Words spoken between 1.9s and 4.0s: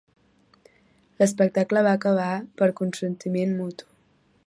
acabar per consentiment mutu.